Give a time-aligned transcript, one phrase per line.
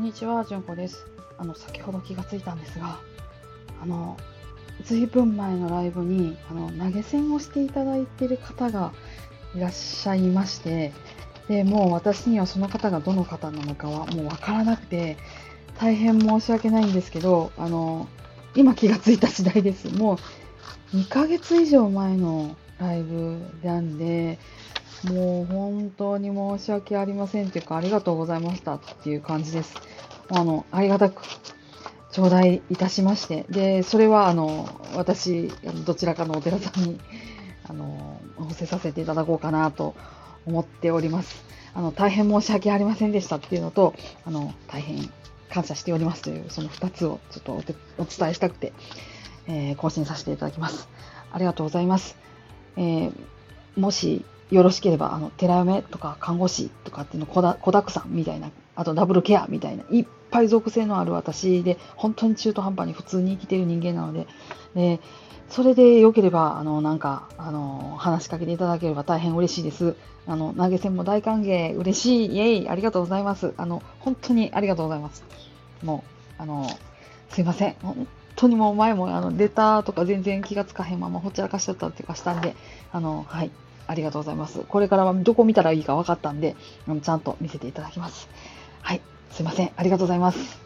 [0.00, 1.06] は、じゅんこです。
[1.36, 2.98] あの、先ほど気がついたんですが、
[3.82, 4.16] あの、
[4.84, 8.92] ずいぶん前のライブに、あの、投げ銭をしていただいている方が
[9.54, 10.92] いらっしゃいまして、
[11.48, 15.18] で、もう私にはその方がどの方なのかはもうわからなくて、
[15.78, 18.08] 大変申し訳ないんですけど、あの、
[18.54, 19.94] 今気がついた次第です。
[19.94, 20.18] も
[20.94, 24.38] う2ヶ月以上前のライブなんで、
[25.04, 29.74] もう本当に申し訳ありませんというか、ありがとうございましたっていう感じです。
[30.28, 31.22] あの、ありがたく
[32.12, 35.48] 頂戴いたしまして、で、それはあの、私、
[35.84, 37.00] どちらかのお寺さんに、
[37.68, 39.94] あの、お布施させていただこうかなと
[40.46, 41.44] 思っております。
[41.74, 45.10] あの、大変申し訳ありませんでしたっていうのと、あの、大変
[45.50, 48.72] 感謝しておりますという、その2つをちょっとおお伝えしたくて、
[49.48, 50.88] えー更新させていただきます。
[51.32, 52.16] ありがとうございます。
[52.76, 53.12] えー
[53.76, 64.26] もしよろしければ、あの、寺嫁とか看護師とかっていうの、子だ子だくさんみたいな、あとダブルケアみたいな、いっぱい属性のある私で、本当に中途半端に普通に生きている人間なので、
[64.74, 65.00] で、
[65.48, 69.96] それで良ければ、あの、なんか、あの、話しかけていただければ大変嬉しいです。
[70.26, 73.54] あの、投げ銭も大歓迎、嬉しい、イェイ、ありがとうございます。
[73.56, 75.24] あの、本当にありがとうございます。
[75.82, 76.04] も
[76.38, 76.66] う、あの、
[77.30, 77.74] すいません。
[77.82, 82.54] 本当にもう前も、あの、レターとか全然気がつかへんままほっちゃらかしちゃったっていうかしたんで、
[82.92, 83.50] あの、はい。
[83.86, 84.60] ありがとうございます。
[84.60, 86.56] これからはどこ見たらいいか分かったんで、
[87.02, 88.28] ちゃんと見せていただきます。
[88.80, 89.02] はい。
[89.30, 89.72] すいません。
[89.76, 90.61] ありがとうございます。